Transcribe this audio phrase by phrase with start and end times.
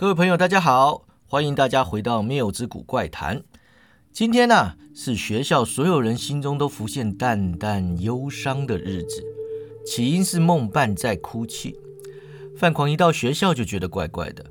[0.00, 3.42] 各位朋友，大家好，欢迎大家回到谬之谷怪谈。
[4.10, 9.22] 今天呢，是学校所有人心中都浮现淡淡忧伤的日子。
[9.84, 11.76] 起因是梦伴在哭泣。
[12.56, 14.42] 范狂一到学校就觉得怪怪的，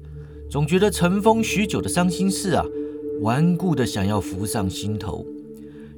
[0.51, 2.63] 总觉得尘封许久的伤心事啊，
[3.21, 5.25] 顽固的想要浮上心头。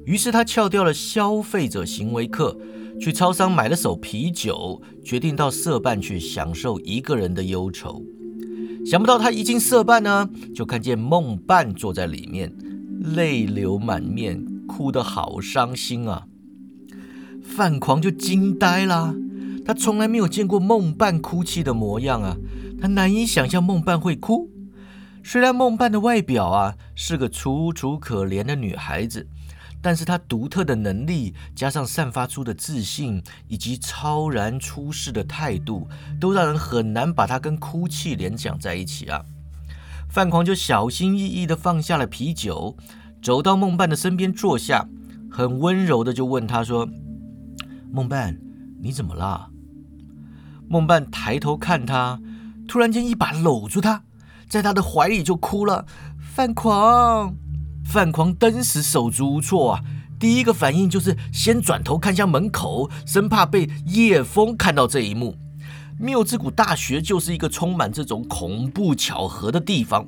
[0.06, 2.56] 于是他翘掉了消费者行为课，
[2.98, 8.02] 去超商买了手啤酒，决定到社办去享受一个人的忧愁。
[8.84, 12.52] 想不到他一进社办呢，就看见梦伴坐在里面，
[13.14, 16.26] 泪流满面，哭得好伤心啊！
[17.42, 19.14] 范狂就惊呆了，
[19.64, 22.36] 他从来没有见过梦伴哭泣的模样啊！
[22.80, 24.50] 他难以想象梦伴会哭。
[25.22, 29.28] 虽然梦伴的外表啊是个楚楚可怜的女孩子。
[29.82, 35.88] 但是他独特的能力，加上散发出的自信，以及超然出世的态度，
[36.20, 39.24] 都让人很难把他跟哭泣联想在一起啊！
[40.08, 42.76] 范狂就小心翼翼地放下了啤酒，
[43.20, 44.86] 走到梦伴的身边坐下，
[45.30, 46.88] 很温柔的就问他说
[47.90, 48.38] ：“梦伴，
[48.80, 49.50] 你怎么了？”
[50.68, 52.20] 梦伴抬头看他，
[52.68, 54.04] 突然间一把搂住他，
[54.48, 55.86] 在他的怀里就哭了。
[56.34, 57.34] 范狂。
[57.84, 59.82] 范狂登时手足无措啊！
[60.18, 65.36] 第一个反应就是先转头看向门口，生怕被叶枫看到这一幕。
[65.98, 70.06] 缪之谷大学就是一个充满这种恐怖巧合的地方。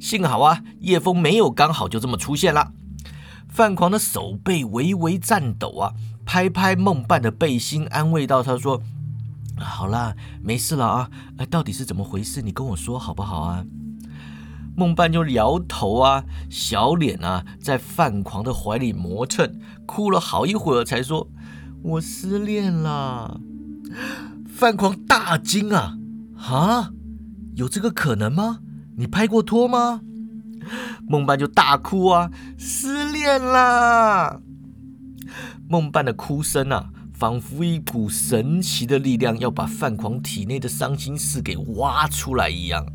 [0.00, 2.72] 幸好啊，叶枫没有刚好就这么出现了。
[3.48, 5.92] 范狂的手背微微颤抖啊，
[6.24, 8.82] 拍拍梦伴的背心，安慰到：“他说，
[9.56, 11.10] 好啦，没事了啊。
[11.48, 12.42] 到底是怎么回事？
[12.42, 13.64] 你跟我说好不好啊？”
[14.76, 21.28] 梦伴就摇头啊，小脸啊，在范狂的怀里磨蹭，哭了好一会儿，才说
[21.82, 23.40] ：“我失恋了。”
[24.48, 25.96] 范狂大惊啊，
[26.36, 26.90] 啊，
[27.54, 28.60] 有这个可能吗？
[28.96, 30.00] 你拍过拖吗？
[31.06, 34.40] 梦伴就大哭啊，失恋啦！
[35.68, 42.86] 梦伴的哭声啊，仿佛一股神奇的力量，要把范狂体内的伤心事给挖出来一样。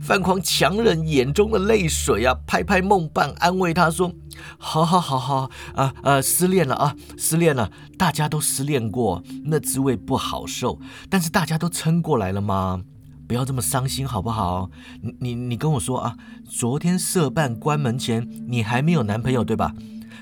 [0.00, 4.12] 范狂强忍眼中的泪水啊，拍拍梦伴，安慰他说
[4.58, 10.78] ：“好好好好啊啊，失恋了啊，失恋了，大家都失恋过，那滋味不好受，
[11.08, 12.82] 但是大家都撑过来了吗？
[13.28, 14.70] 不要这么伤心好不好？
[15.00, 16.16] 你你你跟我说啊，
[16.48, 19.74] 昨天社办关门前，你还没有男朋友对吧？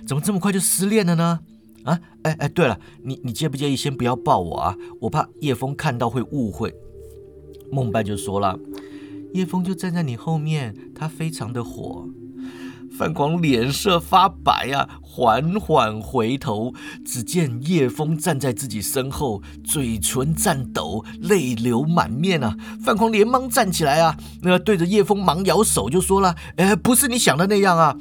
[0.07, 1.41] 怎么这么快就失恋了呢？
[1.85, 4.77] 啊，哎哎，对了，你你介不介意先不要抱我啊？
[5.01, 6.75] 我怕叶枫看到会误会。”
[7.73, 8.59] 梦伴就说了。
[9.35, 12.09] 叶枫就站在你后面，他非常的火。
[12.99, 16.75] 范狂脸色发白啊，缓缓回头，
[17.05, 22.57] 只见叶枫站在自己身后，嘴唇颤抖，泪流满面啊！
[22.85, 27.97] 范狂连忙站起来啊，那对着叶枫忙摇手，就说了：“哎，不是你想的那样啊！”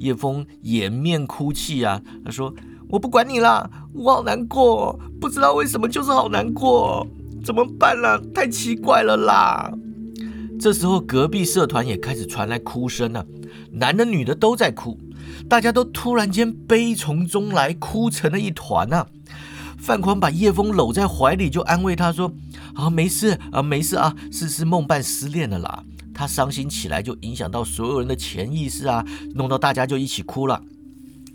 [0.00, 2.52] 叶枫掩面哭泣啊，他说
[2.90, 7.06] ：“我不管你啦，我好难过，不知道为什么就是好难过，
[7.44, 8.20] 怎么办呢？
[8.34, 9.72] 太奇怪了啦！”
[10.64, 13.26] 这时候，隔壁社团也开始传来哭声了，
[13.70, 14.98] 男的女的都在哭，
[15.46, 19.06] 大家都突然间悲从中来，哭成了一团啊！
[19.76, 22.32] 范狂把叶枫搂在怀里，就安慰他说
[22.76, 25.84] ：“啊，没事啊，没事啊，是是梦伴失恋了啦。
[26.14, 29.04] 他伤心起来就影响到所有人的潜意识啊，
[29.34, 30.62] 弄到大家就一起哭了。”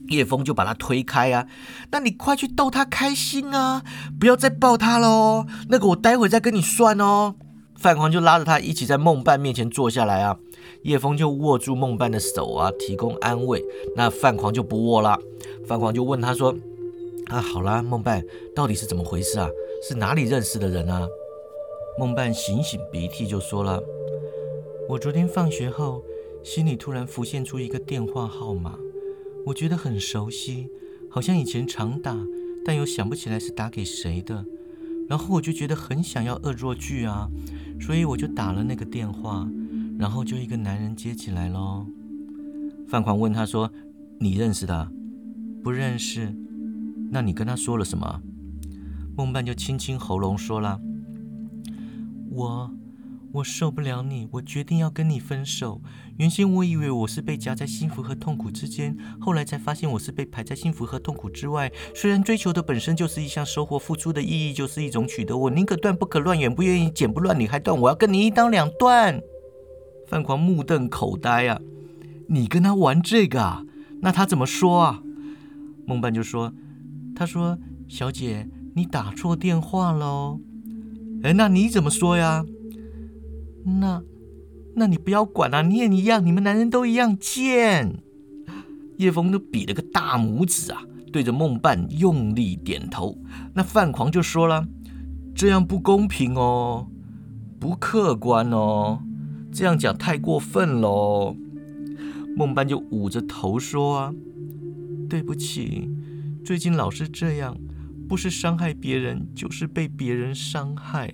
[0.10, 1.46] 叶枫就把他推开啊，
[1.92, 3.84] 那你快去逗他开心啊，
[4.20, 7.36] 不要再抱他了哦，那个我待会再跟你算哦。
[7.80, 10.38] 范狂就拉着他一起在梦伴面前坐下来啊，
[10.82, 13.64] 叶枫就握住梦伴的手啊，提供安慰。
[13.96, 15.18] 那范狂就不握了，
[15.66, 16.54] 范狂就问他说
[17.32, 18.22] ：“啊，好啦，梦伴，
[18.54, 19.50] 到底是怎么回事啊？
[19.82, 21.08] 是哪里认识的人啊？”
[21.98, 23.82] 梦伴醒醒鼻涕就说了
[24.90, 26.04] ：“我昨天放学后，
[26.44, 28.78] 心里突然浮现出一个电话号码，
[29.46, 30.68] 我觉得很熟悉，
[31.10, 32.18] 好像以前常打，
[32.66, 34.44] 但又想不起来是打给谁的。
[35.08, 37.30] 然后我就觉得很想要恶作剧啊。”
[37.80, 39.50] 所以我就打了那个电话，
[39.98, 41.86] 然后就一个男人接起来喽。
[42.88, 43.72] 范狂问他说
[44.20, 44.92] ：“你认识的？
[45.64, 46.34] 不认识？
[47.12, 48.22] 那你跟他说了什么？”
[49.16, 50.80] 梦伴就轻轻喉咙说了
[52.32, 52.72] ：“我。”
[53.32, 55.82] 我受不了你，我决定要跟你分手。
[56.18, 61.72] 原先我以为我是被夹在幸福和痛苦之间，后来才发现我是被排在幸福和痛苦之外。
[61.94, 65.38] 虽然追求的本身就是一项收获，付出的意义就是一种取得。
[65.38, 67.80] 我宁可断不可乱，也不愿意剪不乱你还断。
[67.80, 69.22] 我要跟你一刀两断。
[70.08, 71.62] 范狂目瞪口呆啊！
[72.30, 73.64] 你跟他玩这个啊？
[74.02, 75.04] 那他怎么说啊？
[75.86, 76.52] 梦半就说
[77.16, 80.40] ：“他说小姐，你打错电话喽。”
[81.22, 82.44] 哎，那你怎么说呀？
[83.64, 84.02] 那，
[84.76, 88.02] 那你不要管啊，你也一样，你们男人都一样贱。
[88.98, 93.18] 叶枫都比了个大拇指啊，对着孟半用力点头。
[93.54, 94.68] 那范狂就说了
[95.34, 96.88] ：“这样不公平哦，
[97.60, 99.02] 不客观哦，
[99.54, 101.36] 这样讲太过分喽。”
[102.36, 104.14] 孟半就捂着头说：“啊，
[105.10, 105.90] 对不起，
[106.44, 107.58] 最近老是这样，
[108.08, 111.10] 不是伤害别人，就是被别人伤害。”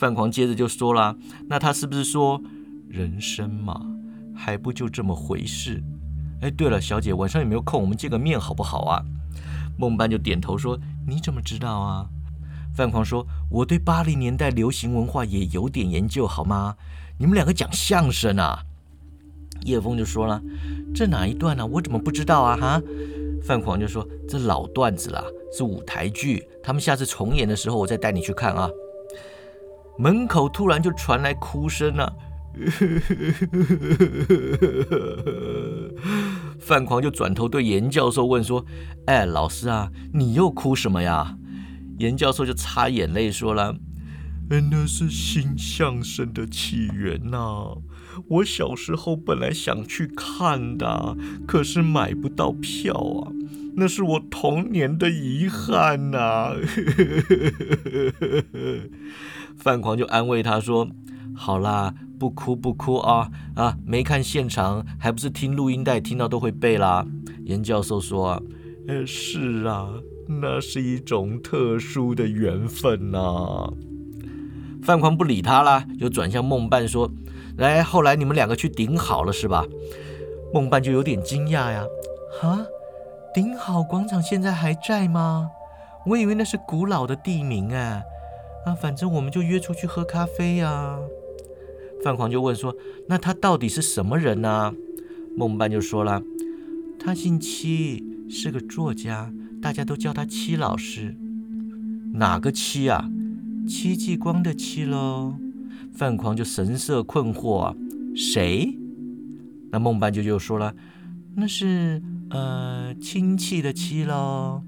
[0.00, 1.14] 范狂接着就说了
[1.46, 2.40] ：“那他是不是说
[2.88, 3.84] 人生嘛，
[4.34, 5.82] 还不就这么回事？”
[6.40, 7.82] 哎，对了，小姐，晚上有没有空？
[7.82, 9.04] 我们见个面好不好啊？
[9.76, 12.08] 孟班就点头说：“你怎么知道啊？”
[12.74, 16.76] 范狂说：“我对八零年代流行文化也有点研究，好吗？
[17.18, 18.64] 你们两个讲相声啊？”
[19.66, 20.40] 叶枫就说了
[20.96, 21.66] ：“这哪一段呢？
[21.66, 22.80] 我怎么不知道啊？”哈，
[23.44, 25.22] 范狂就说：“这老段子啦，
[25.54, 28.70] 是舞台剧，他们下次重演的时候，我再带你去看啊。”
[30.00, 32.16] 门口突然就传来哭声了。
[36.58, 38.64] 范狂就转头对严教授问说
[39.06, 41.36] ：“哎，老师啊，你又哭什么呀？”
[42.00, 43.76] 严教授就擦眼泪说了
[44.48, 47.76] ：“那是新相声的起源呐！
[48.28, 51.16] 我小时候本来想去看的，
[51.46, 53.30] 可是买不到票啊，
[53.80, 56.54] 那是我童年的遗憾呐。
[59.58, 60.88] ”范狂就安慰他说
[61.34, 63.78] ：“好啦。”不哭不哭啊啊！
[63.86, 67.06] 没看现场，还不是听录音带听到都会背啦。
[67.46, 68.42] 严教授说
[68.86, 69.88] ：“呃，是啊，
[70.28, 73.72] 那是一种特殊的缘分呐。”
[74.84, 77.10] 范狂不理他啦，又转向孟半说
[77.56, 79.64] ：“来，后来你们两个去顶好了是吧？”
[80.52, 81.86] 孟半就有点惊讶呀，
[82.38, 82.66] 哈，
[83.34, 85.50] 顶好广场现在还在吗？
[86.06, 88.02] 我以为那是古老的地名哎，
[88.64, 90.98] 啊，反正我们就约出去喝咖啡呀。
[92.02, 92.74] 范狂就问说
[93.06, 94.72] ：“那他到底是什么人呢？”
[95.36, 96.22] 孟半就说了
[96.98, 99.30] ：“他姓戚，是个作家，
[99.60, 101.14] 大家都叫他戚老师。
[102.14, 103.10] 哪个戚啊？
[103.68, 105.34] 戚继光的戚喽。”
[105.92, 107.76] 范狂就神色困惑
[108.16, 108.74] ：“谁？”
[109.70, 110.74] 那孟半就又说了
[111.36, 114.62] ：“那是呃亲戚的戚喽。”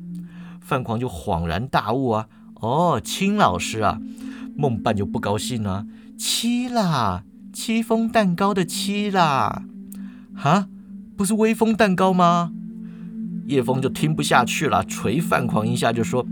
[0.61, 2.29] 范狂就恍然大悟啊
[2.61, 4.01] ：“哦，亲老师啊！”
[4.57, 5.87] 孟半就不高兴了。
[6.19, 9.65] 七啦，戚风蛋糕的戚啦，
[10.35, 10.69] 哈，
[11.17, 12.53] 不是威风蛋糕吗？
[13.47, 16.25] 叶枫就听不下去了，捶范狂一下，就说：“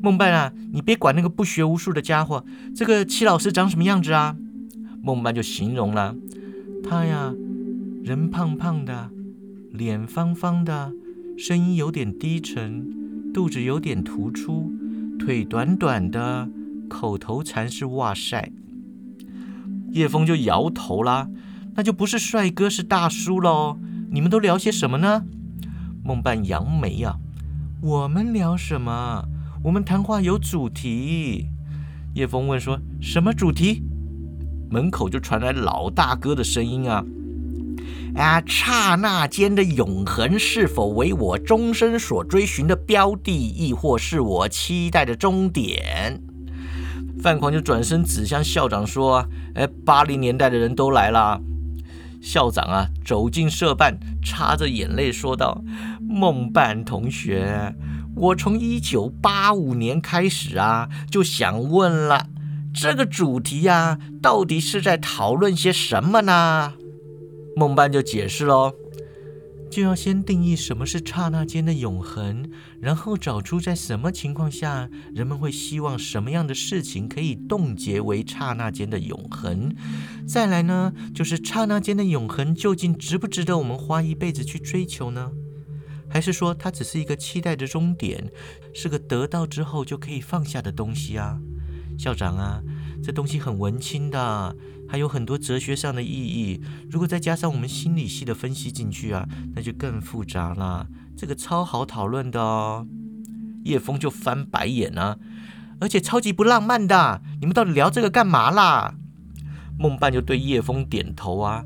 [0.00, 4.36] 孟半啊，你别管那个不学无术的家伙，这个戚老师长什么样子啊？”
[5.02, 6.14] 孟半就形容了，
[6.88, 7.34] 他呀，
[8.04, 9.10] 人胖胖的，
[9.76, 10.92] 脸方方的，
[11.36, 14.72] 声音有点低沉，肚子有点突出，
[15.18, 16.48] 腿短短的，
[16.88, 18.50] 口头禅是哇塞。
[19.90, 21.28] 叶枫就摇头啦，
[21.74, 23.78] 那就不是帅哥，是大叔喽。
[24.10, 25.24] 你们都聊些什么呢？
[26.02, 27.18] 孟半扬眉呀，
[27.82, 29.24] 我们聊什么？
[29.64, 31.48] 我们谈话有主题。
[32.14, 33.82] 叶枫问说：“什么主题？”
[34.70, 37.04] 门口就传来老大哥的声音啊，
[38.16, 46.20] 啊，刹那间的永恒是否为我终身所追寻的标的，亦或是我期待的终点？
[47.22, 51.38] 范狂就转身指向校长说：“哎，八零年代的人都来啦！”
[52.22, 55.62] 校长啊，走进社办，擦着眼泪说道
[56.00, 57.74] ：“孟半同学，
[58.14, 62.26] 我从一九八五年开始啊，就想问了，
[62.72, 66.72] 这个主题呀，到底是在讨论些什么呢？”
[67.56, 68.74] 梦半就解释喽。
[69.70, 79.74] 就要先定义什么是刹那间的永恒，然后找出在什么情况下人们会希望什么样的事情可以冻结为刹那间的永恒。
[80.28, 85.32] 再来呢，就是刹那间的永恒究竟值不值得我们花一辈子去追求呢？
[86.08, 88.30] 还是说它只是一个期待的终点，
[88.74, 91.40] 是个得到之后就可以放下的东西啊？
[91.98, 92.62] 校长啊，
[93.02, 94.56] 这东西很文青的。
[94.88, 100.86] 还有很多哲学上的意义，如果再加上我们心理系的分析进去啊，那就更复杂了。
[101.16, 102.86] 这个超好讨论的哦。
[103.64, 105.18] 叶枫就翻白眼啊，
[105.80, 107.20] 而且超级不浪漫的。
[107.40, 108.94] 你们到底聊这个干嘛啦？
[109.76, 111.64] 梦半就对叶枫点头啊。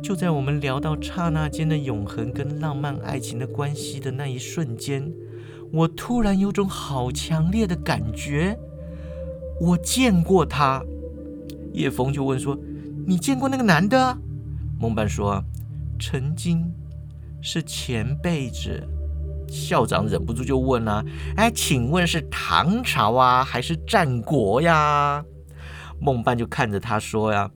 [0.00, 5.12] 就在我们聊到刹那间的永恒跟浪漫爱情的关系的那一瞬间，
[5.72, 8.56] 我突然有种好强烈的感觉，
[9.60, 10.84] 我见过他。
[11.72, 12.58] 叶枫就问说
[13.06, 14.16] ：“你见过那个男的？”
[14.78, 15.42] 孟半说
[16.00, 16.72] ：“曾经
[17.40, 18.86] 是前辈子。”
[19.48, 21.04] 校长忍不住就问了
[21.36, 25.24] ：“哎，请问是唐朝啊，还是战国呀？”
[26.00, 27.50] 孟半就看着他说：“呀，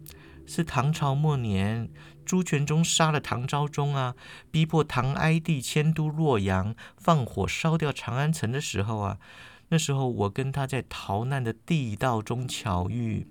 [0.46, 1.88] 是唐朝末年，
[2.24, 4.14] 朱全忠杀了唐昭宗啊，
[4.50, 9.18] 逼迫唐哀帝迁都洛阳，放火烧掉长安城的时候啊。
[9.68, 13.26] 那时候我跟他在逃难的地道中巧遇，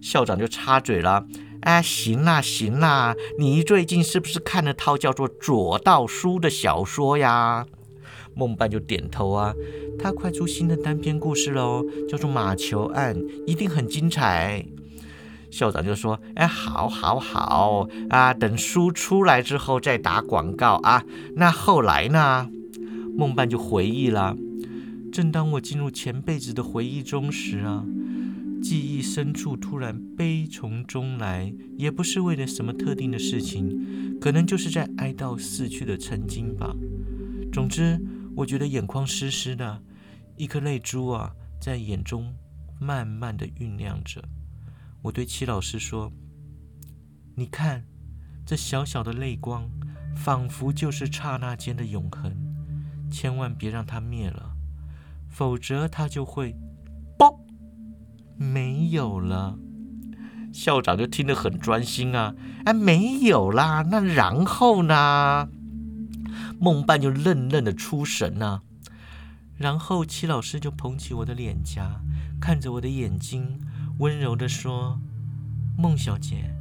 [0.00, 1.26] 校长就插嘴了
[1.60, 7.66] ：“哎，行啦行啦，你最近是不是看了套叫做《左道书》的小说呀？”
[8.34, 9.54] 孟半就点头啊，
[9.98, 13.14] 他快出新的单篇故事喽，叫做《马球案》，
[13.46, 14.64] 一定很精彩。
[15.50, 21.04] 校长就说：“哎，好，好，好啊，等书出来之后再打广告啊。”
[21.36, 22.48] 那后来呢？
[23.16, 24.34] 孟半就回忆了。
[25.14, 27.86] 正当我进入前辈子的回忆中时啊，
[28.60, 36.74] 记忆深处突然悲从中来，也不是为了什么特定的事情，可能就是在哀悼逝去的曾经吧。
[37.52, 38.04] 总之，
[38.34, 39.80] 我觉得眼眶湿湿的，
[40.36, 42.34] 一颗泪珠啊，在眼中
[42.80, 44.20] 慢慢的酝酿着。
[45.00, 46.12] 我对戚老师说
[47.38, 47.84] ：“你看，
[48.44, 49.70] 这小小的泪光，
[50.16, 52.34] 仿佛就是刹那间的永恒，
[53.12, 54.50] 千万别让它灭了。”
[55.34, 56.54] 否则他就会，
[57.18, 57.36] 嘣，
[58.36, 59.58] 没有了。
[60.52, 65.48] 校长就听得很专心啊，哎，没有啦，那然后呢？
[66.60, 68.62] 梦伴就愣愣的出神啊。
[69.56, 72.00] 然后齐老师就捧起我的脸颊，
[72.40, 73.60] 看着我的眼睛，
[73.98, 75.00] 温柔的说
[75.76, 76.54] ：“孟小姐，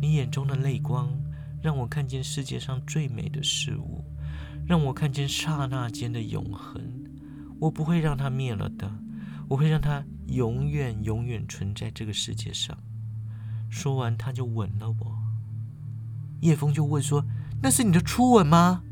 [0.00, 1.08] 你眼中的泪光，
[1.62, 4.04] 让我看见世界上最美的事物，
[4.66, 6.82] 让我看见刹那间的永恒。”
[7.60, 8.90] 我不会让它灭了的，
[9.48, 12.76] 我会让它永远永远存在这个世界上。
[13.68, 15.18] 说完，他就吻了我。
[16.40, 17.24] 叶枫就问说
[17.62, 18.82] ：“那是你的初吻吗？”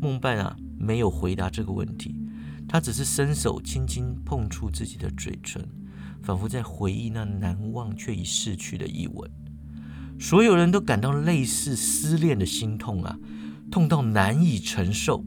[0.00, 2.16] 孟半啊，没有回答这个问题，
[2.66, 5.64] 他只是伸手轻轻碰触自己的嘴唇，
[6.22, 9.30] 仿佛在回忆那难忘却已逝去的一吻。
[10.18, 13.18] 所有人都感到类似失恋的心痛啊，
[13.70, 15.24] 痛到难以承受，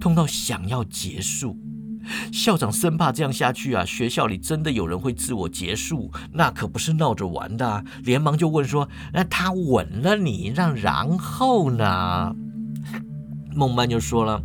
[0.00, 1.58] 痛到想要结束。
[2.32, 12.34] 校长生怕这样下去啊，学校里真的有人会自我结束，那可不是闹着玩的，连忙就问说：“那他吻了你，让然后呢？”
[13.54, 14.42] 孟曼就说了：“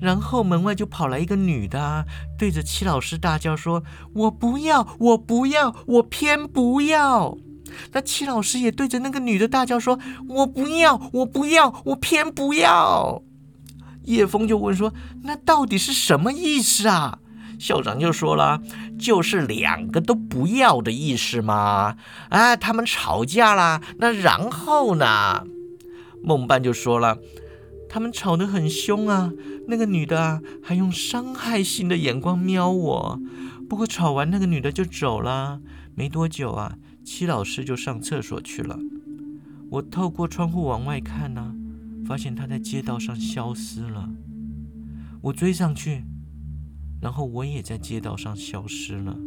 [0.00, 2.04] 然后门外就跑来一个女的，
[2.38, 3.82] 对着戚老师大叫说
[4.14, 7.38] ：‘我不要，我不要，我偏不要！’
[7.92, 13.22] 那戚老师也对着那个女的大叫说：‘我不要，我不要，我偏不要！’”
[14.04, 14.92] 叶枫就问说
[15.24, 17.18] ：“那到底是什么意思啊？”
[17.58, 18.60] 校长就说了
[18.98, 21.96] ：“就是两个都不要的意思嘛。”
[22.28, 25.44] 啊，他们吵架啦，那然后呢？
[26.22, 27.18] 孟半就说了
[27.88, 29.30] ：“他们吵得很凶啊，
[29.68, 33.20] 那个女的啊，还用伤害性的眼光瞄我。
[33.68, 35.60] 不过吵完，那个女的就走了。
[35.94, 38.78] 没多久啊，戚老师就上厕所去了。
[39.70, 41.54] 我透过窗户往外看呢。”
[42.06, 44.10] 发现他在街道上消失了，
[45.22, 46.04] 我追上去，
[47.00, 49.18] 然后我也在街道上消失了。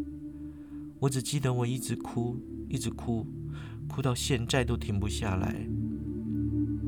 [1.00, 3.26] 我只记得我一直哭，一直哭，
[3.88, 5.56] 哭到现在都停不下来。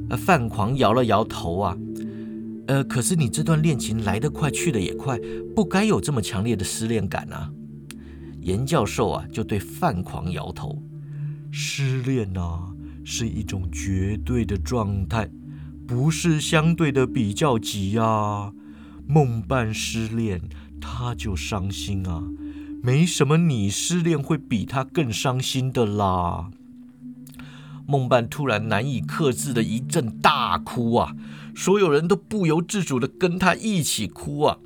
[0.10, 1.78] 呃，范狂摇了摇头啊，
[2.68, 5.20] 呃，可是你这段恋情来得快，去得也快，
[5.56, 7.52] 不该有这么强烈的失恋感啊。
[8.42, 10.82] 严教授啊，就对范狂摇头，
[11.52, 15.30] 失恋啊，是一种绝对的状态。
[15.90, 18.54] 不是相对的比较级啊，
[19.08, 20.40] 梦伴失恋
[20.80, 22.24] 他就伤心啊，
[22.84, 26.52] 没什么你失恋会比他更伤心的啦。
[27.88, 31.16] 梦伴突然难以克制的一阵大哭啊，
[31.56, 34.60] 所有人都不由自主的跟他一起哭啊。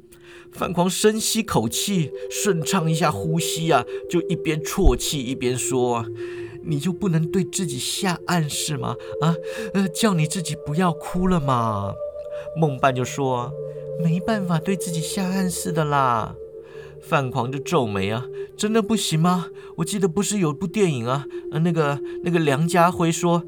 [0.51, 6.06] 范狂深吸口气，顺畅一下呼吸啊，就一边啜泣一边说。
[6.65, 8.96] 你就不能对自己下暗示吗？
[9.22, 9.36] 啊，
[9.74, 11.93] 呃，叫你自己不要哭了嘛。
[12.58, 13.51] 梦伴就说
[14.03, 16.36] ：“没办法对自己下暗示的啦。”
[17.01, 19.48] 范狂就皱眉啊，真的不行吗？
[19.77, 23.43] 我记得不是有部电影啊，呃，那个那个梁家辉说：“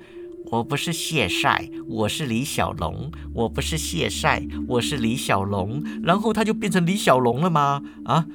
[0.51, 3.11] 我不是谢晒，我是李小龙。
[3.33, 7.81] 我不是谢晒，我是李小龙。”然后他就变成李小龙了吗？
[8.03, 8.25] 啊，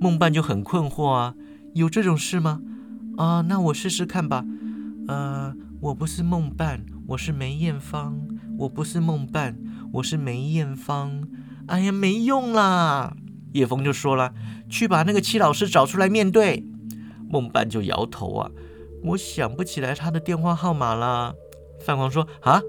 [0.00, 1.34] 梦伴就很困惑啊，
[1.74, 2.60] 有这种事吗？
[3.20, 4.42] 啊，那我试试看吧。
[5.06, 8.18] 呃，我不是梦伴，我是梅艳芳。
[8.60, 9.58] 我不是梦伴，
[9.92, 11.28] 我是梅艳芳。
[11.66, 13.14] 哎呀，没用啦！
[13.52, 14.32] 叶枫就说了
[14.70, 16.64] ：“去把那个戚老师找出来面对。”
[17.28, 18.50] 梦伴就摇头啊，
[19.04, 21.34] 我想不起来他的电话号码啦。
[21.84, 22.62] 范狂说：“啊，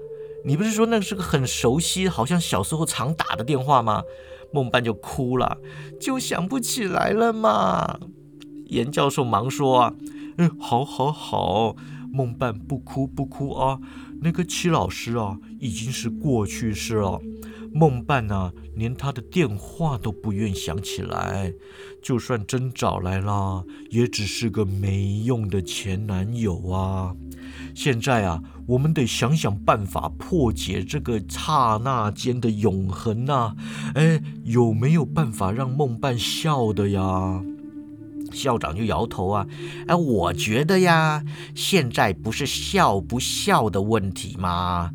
[0.44, 4.02] 你不是说那是个很熟悉，好像小时候常打的电话吗？”
[4.52, 5.56] 梦伴就哭了，
[5.98, 7.98] 就想不起来了嘛。
[8.66, 9.94] 严教授忙说啊。
[10.38, 11.76] 嗯，好，好，好。
[12.12, 13.80] 梦伴不哭不哭啊，
[14.20, 17.18] 那个戚老师啊，已经是过去式了。
[17.72, 21.54] 梦伴啊，连他的电话都不愿想起来，
[22.02, 27.16] 就算真找来了，也只是个没用的前男友啊。
[27.74, 33.56] 现在啊，我们得想想办法破解这个刹那间的永恒呐。
[33.94, 37.42] 哎，有没有办法让梦伴笑的呀？
[38.32, 39.46] 校长就摇头啊，
[39.86, 41.22] 哎，我觉得呀，
[41.54, 44.90] 现在不是笑不笑的问题吗？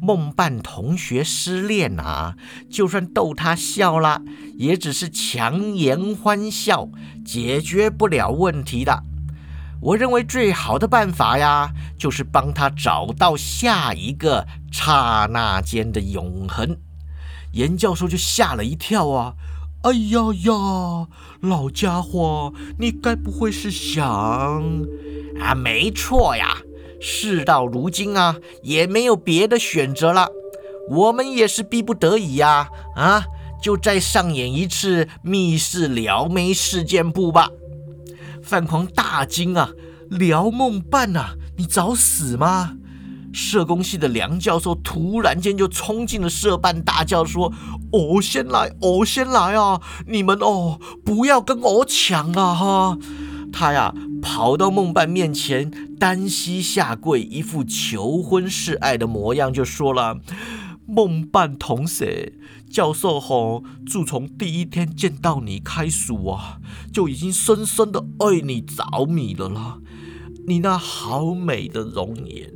[0.00, 2.36] 梦伴同学失恋啊，
[2.68, 4.20] 就算逗他笑了，
[4.56, 6.88] 也只是强颜欢笑，
[7.24, 9.04] 解决不了问题的。
[9.80, 16.76] 我认为最好的办法呀，就是帮他找到下一个刹那间的永恒。
[17.52, 19.34] 严教授就吓了一跳啊。
[19.82, 21.08] 哎呀呀，
[21.40, 24.06] 老家伙，你该不会是想
[25.40, 25.56] 啊？
[25.56, 26.58] 没错呀，
[27.00, 30.28] 事到如今啊，也没有别的选择了，
[30.88, 32.68] 我们也是逼不得已呀。
[32.94, 33.24] 啊，
[33.60, 37.50] 就再上演一次密室撩妹事件簿吧。
[38.40, 39.70] 范狂大惊啊，
[40.08, 42.76] 撩梦伴啊，你找死吗？
[43.32, 47.52] 社工系的梁教授突然间就冲进了社办，大叫说
[47.90, 49.80] ：“我先来，我先来啊！
[50.06, 52.98] 你们哦，不要跟我抢啊！”哈，
[53.52, 60.18] 他呀跑到梦伴面前，单膝下跪，一副求婚示爱的模样，就说了
[60.86, 62.34] ：“梦伴同学，
[62.70, 66.58] 教授吼，自从第一天见到你开始啊，
[66.92, 69.78] 就已经深深的爱你着迷了啦！
[70.46, 72.52] 你那好美的容颜。”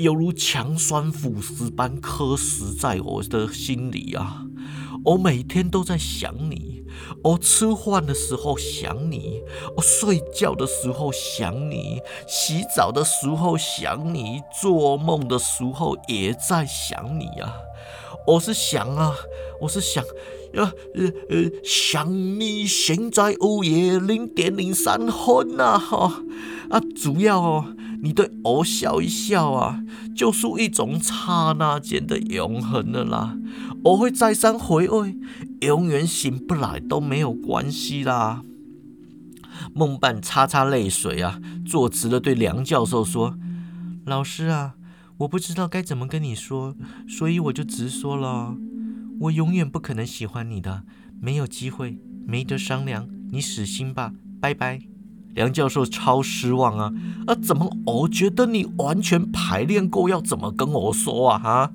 [0.00, 4.46] 犹如强酸腐蚀般刻蚀在我的心里啊！
[5.04, 6.82] 我每天都在想你，
[7.22, 9.42] 我吃饭的时候想你，
[9.76, 17.54] 我睡觉的时候想你，洗澡的时候想你，做梦的时候也在想你啊！
[18.26, 19.14] 我是想啊，
[19.60, 20.02] 我是想，
[20.54, 22.10] 呃呃呃，想
[22.40, 26.22] 你现在午夜零点零三分呐哈
[26.70, 27.74] 啊，主要哦。
[28.02, 29.82] 你对我笑一笑啊，
[30.14, 33.36] 就是一种刹那间的永恒了啦。
[33.84, 35.16] 我会再三回味，
[35.60, 38.42] 永远醒不来都没有关系啦。
[39.74, 43.38] 梦伴擦擦泪水啊，坐直了对梁教授说
[44.06, 44.74] ：“老师啊，
[45.18, 46.74] 我不知道该怎么跟你说，
[47.06, 48.56] 所以我就直说了。
[49.20, 50.84] 我永远不可能喜欢你的，
[51.20, 54.80] 没有机会，没得商量，你死心吧，拜拜。”
[55.34, 56.92] 梁教授超失望啊！
[57.26, 61.38] 啊，怎么我觉得你完全排练过，要怎么跟我说啊？
[61.38, 61.72] 哈，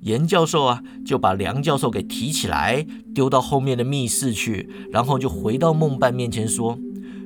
[0.00, 6.78] 严教授啊，就把梁教授给提起来，丢到后面的密室去，然后就回到梦伴面前说：“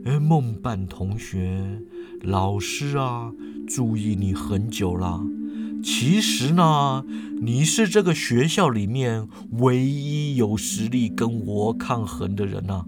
[0.07, 1.83] 哎，梦伴同学，
[2.23, 3.33] 老师啊，
[3.69, 5.21] 注意你很久了。
[5.83, 7.05] 其实呢，
[7.41, 9.29] 你是这个学校里面
[9.59, 12.87] 唯一有实力跟我抗衡的人啊。”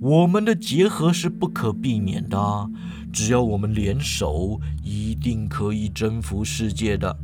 [0.00, 2.68] 我们的结合是不可避免的，
[3.12, 7.16] 只要我们联手，一定可以征服世界的。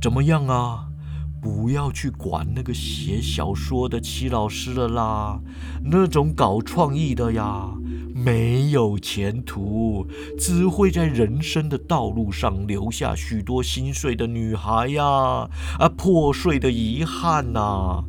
[0.00, 0.86] 怎么样啊？
[1.40, 5.40] 不要去管那个写小说的戚老师了啦，
[5.84, 7.68] 那种搞创意的呀，
[8.12, 10.04] 没有前途，
[10.36, 15.04] 只会在人生的道路上留下许多心碎的女孩呀，
[15.78, 18.02] 啊，破碎的遗憾呐。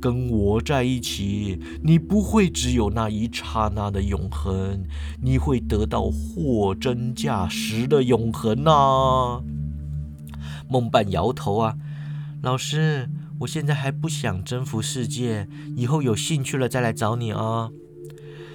[0.00, 4.84] 跟我在一起，你不会只有那一刹那的永恒，
[5.22, 9.42] 你会得到货真价实的永恒呐。
[10.68, 11.76] 梦伴摇头啊，
[12.42, 13.10] 老师，
[13.40, 17.70] 我现在还不想征服世界，以后有兴趣了再来找你啊。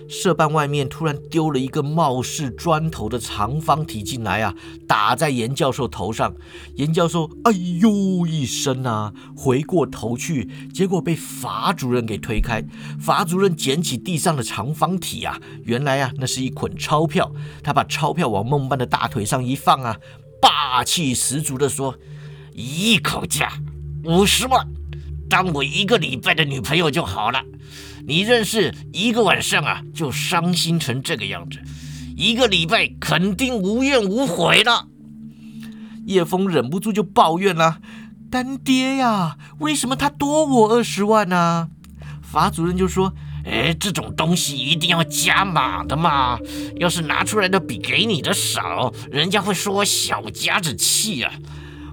[0.07, 4.55] 社办外面突然丢了一个貌似砖头的长方体进来啊，
[4.87, 6.35] 打在严教授头上。
[6.75, 12.63] 严教授哎呦一声啊，回过头去，结果被法主任给推开。
[12.99, 17.31] 法主任捡起地上的长方体啊，原来啊那是一捆钞票。
[17.63, 19.97] 他把钞票往梦伴的大腿上一放啊，
[20.41, 21.97] 霸气十足的说
[22.53, 23.51] ：“一口价
[24.03, 24.67] 五十万，
[25.29, 27.41] 当我一个礼拜的女朋友就好了。”
[28.07, 31.59] 你认识一个晚上啊，就伤心成这个样子，
[32.15, 34.87] 一个礼拜肯定无怨无悔了。
[36.05, 37.79] 叶枫忍不住就抱怨了
[38.29, 41.69] ：“干爹呀，为什么他多我二十万呢？”
[42.21, 43.11] 法主任就说
[43.43, 46.37] ：“哎，这种东西一定要加码的嘛，
[46.77, 51.33] 要是拿出来的比给你的少，人家会说我小家子气啊。”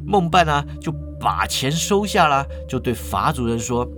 [0.05, 0.92] 孟伴呢就
[1.23, 3.89] 把钱收下了，就对法主任说。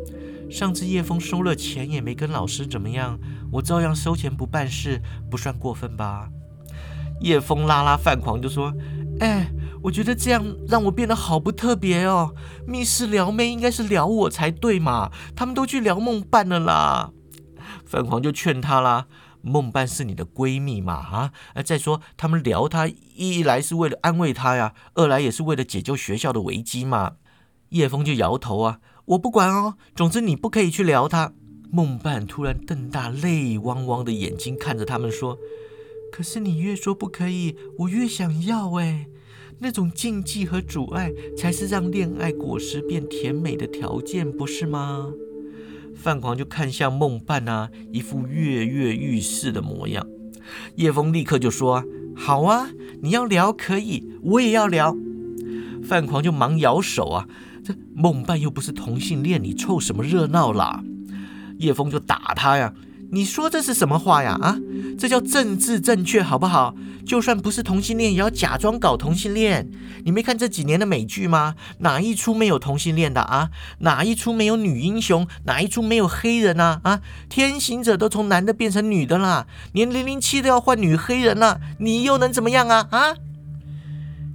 [0.51, 3.19] 上次叶枫收了钱也没跟老师怎么样，
[3.51, 6.29] 我照样收钱不办事，不算过分吧？
[7.21, 8.73] 叶枫拉拉饭狂就说
[9.19, 9.51] ：“哎，
[9.83, 12.35] 我觉得这样让我变得好不特别哦。
[12.67, 17.11] 密室撩妹应该是撩我才对嘛，他们都去撩梦伴了啦。
[17.87, 19.07] 范狂就劝他啦，
[19.45, 27.17] 梦伴是你的闺蜜嘛，啊，再说他们聊她，一来是为了安慰她呀，二来也是为了解救学校的危机嘛。
[27.71, 31.33] 叶枫就摇头啊，我不管哦，总之你不可以去聊她。
[31.71, 35.37] 梦伴突然瞪大泪汪汪的眼睛看着他们说
[36.13, 39.07] ：“可是你越说不可以，我越想要哎。
[39.59, 45.13] 那种禁忌和阻碍才是让恋爱果实变甜美的条件，不是吗？”
[45.97, 50.07] 范狂就看向梦伴啊，一副跃跃欲试的模样。
[50.77, 52.69] 叶枫立刻就说：“好啊，
[53.03, 54.97] 你要聊可以，我也要聊。”
[55.83, 57.29] 范狂就忙摇手啊，
[57.65, 60.83] 这梦伴又不是同性恋，你凑什么热闹啦？
[61.59, 62.75] 叶枫就打他呀！
[63.15, 64.37] 你说这是什么话呀？
[64.43, 64.59] 啊，
[64.99, 66.75] 这叫政治正确，好不好？
[67.07, 69.71] 就算不是同性恋，也要假装搞同性恋。
[70.05, 71.55] 你没看这几年的美剧吗？
[71.79, 73.51] 哪一出没有同性恋的啊？
[73.79, 75.29] 哪一出没有女英雄？
[75.45, 76.81] 哪一出没有黑人啊？
[76.83, 82.89] 啊，天行者都从男的变成女的啦，连零零七都要换女黑人了，你又能怎么样啊？
[82.91, 83.15] 啊！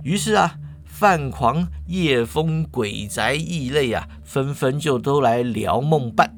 [0.03, 6.33] 于是啊，范狂、夜风、鬼宅、异类啊，纷纷就都来聊梦伴。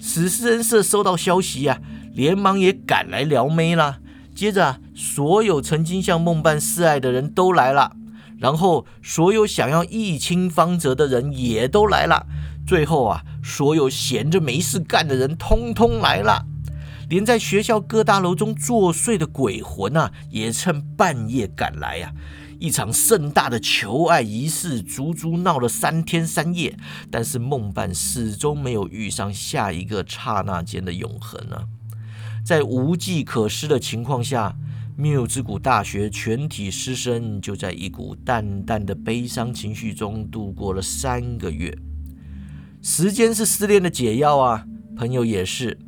[0.00, 1.80] 史诗人社收到消息呀，
[2.14, 3.98] 连忙也赶来撩妹了。
[4.34, 7.92] 接着，所有曾经向梦伴示爱的人都来了，
[8.38, 12.26] 然后所有想要一清方泽的人也都来了。
[12.66, 16.46] 最后啊，所有闲着没事干的人通通来了，
[17.08, 22.12] 连在学校各大楼中作祟的鬼魂啊，也趁半夜赶来呀。
[22.60, 26.78] 一场盛大的求爱仪式，足足闹了三天三夜，
[27.10, 31.64] 但是梦伴始终没有遇上下一个刹那间的永恒啊！
[32.44, 34.54] 在无计可施的情况下，
[34.94, 41.74] 缪之谷大学全体师生就在一股淡淡的悲伤情绪中度过了三个月。
[42.82, 45.78] 时间是失恋的解药啊，朋友也是。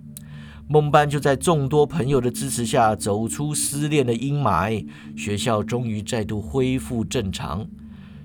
[0.72, 7.66] 梦伴就在众多朋友的支持下走出失恋的阴霾，学校终于再度恢复正常。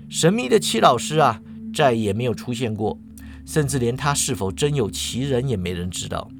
[0.08, 1.42] 神秘的戚老师啊，
[1.74, 2.98] 再也没有出现过，
[3.44, 6.30] 甚至连他是否真有其人也没人知道。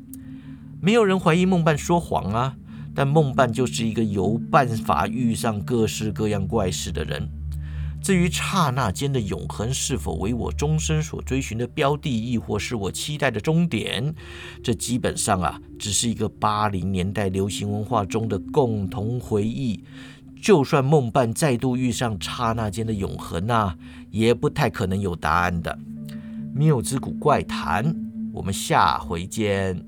[0.80, 2.56] 没有人怀疑梦伴说谎啊，
[2.94, 7.28] 但梦伴就是一个有办法遇上各式各样怪事的人。
[8.00, 14.14] 至于刹那间的永恒是否为我终身所追寻的标的，亦或是我期待的终点，
[14.62, 19.84] 这基本上啊，只是一个八零年代流行文化中的共同回忆。
[20.40, 23.76] 就算梦伴再度遇上刹那间的永恒啊，
[24.10, 25.76] 也不太可能有答案的。
[26.54, 27.94] 缪之谷怪谈，
[28.32, 29.87] 我们下回见。